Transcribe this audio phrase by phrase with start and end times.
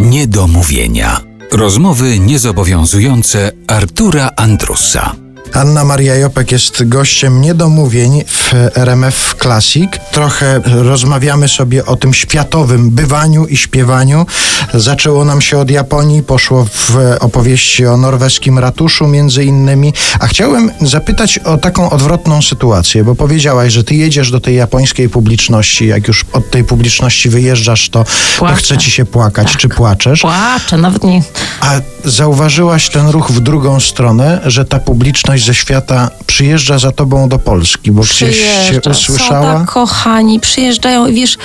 [0.00, 1.20] Niedomówienia.
[1.52, 5.21] Rozmowy niezobowiązujące Artura Andrusa.
[5.54, 9.90] Anna Maria Jopek jest gościem niedomówień w RMF Classic.
[10.12, 14.26] Trochę rozmawiamy sobie o tym światowym bywaniu i śpiewaniu.
[14.74, 19.92] Zaczęło nam się od Japonii, poszło w opowieści o norweskim ratuszu między innymi.
[20.20, 25.08] A chciałem zapytać o taką odwrotną sytuację, bo powiedziałaś, że ty jedziesz do tej japońskiej
[25.08, 25.86] publiczności.
[25.86, 28.04] Jak już od tej publiczności wyjeżdżasz, to,
[28.38, 29.48] to chce ci się płakać.
[29.52, 29.56] Tak.
[29.56, 30.20] Czy płaczesz?
[30.20, 31.22] Płaczę, nawet nie.
[31.60, 37.28] A zauważyłaś ten ruch w drugą stronę, że ta publiczność ze świata przyjeżdża za tobą
[37.28, 38.36] do Polski, bo gdzieś
[38.70, 39.52] się usłyszała?
[39.52, 41.38] Są tak kochani, przyjeżdżają i wiesz,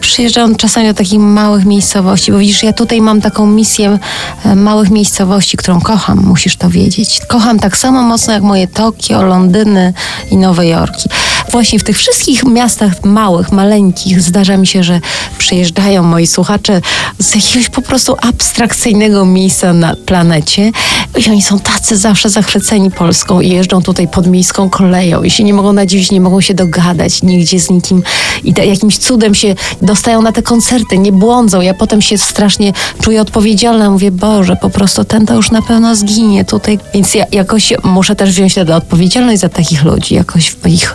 [0.00, 3.98] przyjeżdżają czasami do takich małych miejscowości, bo widzisz, ja tutaj mam taką misję
[4.44, 7.20] e, małych miejscowości, którą kocham, musisz to wiedzieć.
[7.28, 9.92] Kocham tak samo mocno jak moje Tokio, Londyny
[10.30, 11.08] i Nowe Jorki.
[11.56, 15.00] Właśnie w tych wszystkich miastach małych, maleńkich zdarza mi się, że
[15.38, 16.80] przyjeżdżają moi słuchacze
[17.18, 20.72] z jakiegoś po prostu abstrakcyjnego miejsca na planecie
[21.26, 25.44] i oni są tacy zawsze zachwyceni Polską i jeżdżą tutaj pod miejską koleją i się
[25.44, 28.02] nie mogą nadziwić, nie mogą się dogadać nigdzie z nikim
[28.44, 31.60] i ta, jakimś cudem się dostają na te koncerty, nie błądzą.
[31.60, 32.72] Ja potem się strasznie
[33.02, 33.90] czuję odpowiedzialna.
[33.90, 36.78] Mówię, Boże, po prostu ten to już na pewno zginie tutaj.
[36.94, 40.94] Więc ja jakoś muszę też wziąć wtedy odpowiedzialność za takich ludzi, jakoś ich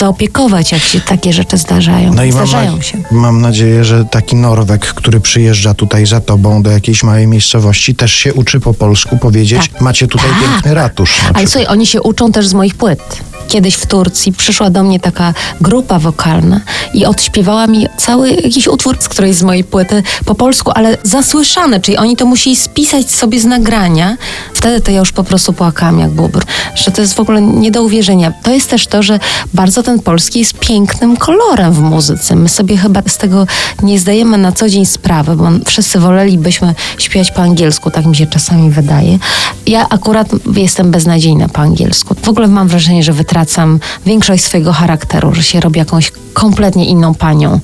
[0.00, 2.14] zaopiekować, jak się takie rzeczy zdarzają.
[2.14, 2.98] No i mam, Zdarzają na- się.
[3.10, 8.12] mam nadzieję, że taki Norwek, który przyjeżdża tutaj za tobą do jakiejś małej miejscowości, też
[8.14, 9.80] się uczy po polsku powiedzieć, Tak.
[9.80, 10.40] macie tutaj Tak.
[10.40, 11.18] piękny ratusz.
[11.34, 13.00] Ale słuchaj, oni się uczą też z moich płyt.
[13.48, 16.60] Kiedyś w Turcji przyszła do mnie taka grupa wokalna
[16.94, 21.80] i odśpiewała mi cały jakiś utwór z którejś z mojej płyty po polsku, ale zasłyszane,
[21.80, 24.16] czyli oni to musieli spisać sobie z nagrania.
[24.60, 26.44] Wtedy to ja już po prostu płakałam jak bubr,
[26.74, 28.32] że to jest w ogóle nie do uwierzenia.
[28.42, 29.18] To jest też to, że
[29.54, 32.36] bardzo ten polski jest pięknym kolorem w muzyce.
[32.36, 33.46] My sobie chyba z tego
[33.82, 38.26] nie zdajemy na co dzień sprawy, bo wszyscy wolelibyśmy śpiewać po angielsku, tak mi się
[38.26, 39.18] czasami wydaje.
[39.66, 42.14] Ja akurat jestem beznadziejna po angielsku.
[42.22, 47.14] W ogóle mam wrażenie, że wytracam większość swojego charakteru, że się robi jakąś kompletnie inną
[47.14, 47.60] panią.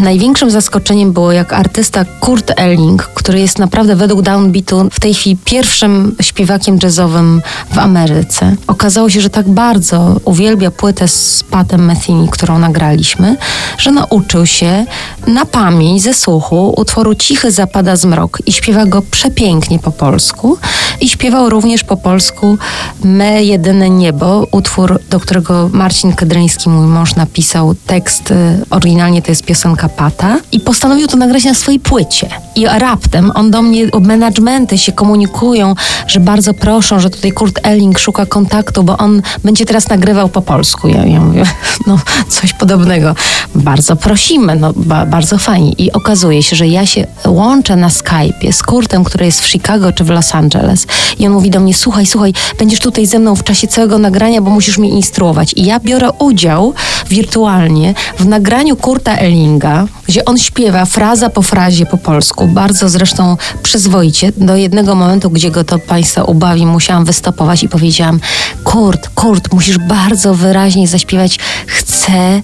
[0.00, 5.36] Największym zaskoczeniem było, jak artysta Kurt Elling, który jest naprawdę według Downbeatu w tej chwili
[5.44, 8.56] pierwszym śpiewakiem jazzowym w Ameryce.
[8.66, 13.36] Okazało się, że tak bardzo uwielbia płytę z Patem Metheny, którą nagraliśmy,
[13.78, 14.84] że nauczył się
[15.26, 20.58] na pamięć ze słuchu utworu Cichy zapada zmrok i śpiewa go przepięknie po polsku
[21.00, 22.58] i śpiewał również po polsku
[23.04, 28.34] Me jedyne niebo, utwór, do którego Marcin Kedryński, mój mąż, napisał tekst, y,
[28.70, 32.28] oryginalnie to jest piosenka Pata i postanowił to nagrać na swojej płycie.
[32.56, 35.74] I raptem on do mnie, managementy się komunikują,
[36.06, 40.42] że bardzo proszą, że tutaj Kurt Elling szuka kontaktu, bo on będzie teraz nagrywał po
[40.42, 40.88] polsku.
[40.88, 41.44] Ja, ja mówię,
[41.86, 43.14] no coś podobnego.
[43.54, 45.72] Bardzo prosimy, no ba, bardzo fajnie.
[45.72, 49.92] I okazuje się, że ja się łączę na Skype'ie z Kurtem, który jest w Chicago
[49.92, 50.86] czy w Los Angeles
[51.18, 54.42] i on mówi do mnie, słuchaj, słuchaj, będziesz tutaj ze mną w czasie całego nagrania,
[54.42, 55.52] bo musisz mnie instruować.
[55.56, 56.74] I ja biorę udział
[57.08, 63.36] wirtualnie w nagraniu Kurta Ellinga, gdzie on śpiewa fraza po frazie po polsku, bardzo zresztą
[63.62, 64.32] przyzwoicie.
[64.36, 68.20] Do jednego momentu, gdzie go to Państwa ubawi, musiałam wystopować i powiedziałam,
[68.64, 72.42] Kurt, Kurt, musisz bardzo wyraźnie zaśpiewać, chcę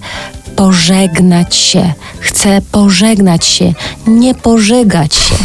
[0.55, 3.73] pożegnać się, chcę pożegnać się,
[4.07, 5.35] nie pożegać się.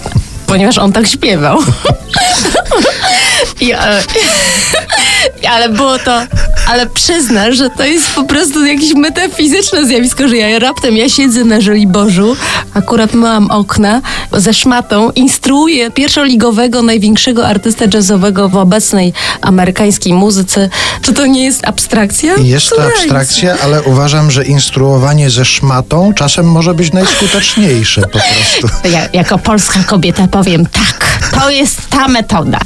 [0.46, 1.58] Ponieważ on tak śpiewał.
[3.60, 4.02] I, ale,
[5.50, 6.20] ale było to,
[6.66, 11.44] ale przyznasz, że to jest po prostu jakieś metafizyczne zjawisko, że ja raptem ja siedzę
[11.44, 12.36] na Żoliborzu,
[12.74, 14.00] akurat mam okna
[14.32, 20.68] ze szmatą, instruuję pierwszoligowego, największego artystę jazzowego w obecnej amerykańskiej muzyce.
[21.02, 22.34] Czy to nie jest abstrakcja?
[22.36, 28.88] Jest to abstrakcja, ale uważam, że instruowanie ze szmatą czasem może być najskuteczniejsze po prostu.
[28.92, 32.58] Ja, jako polska kobieta powiem tak, to jest ta metoda.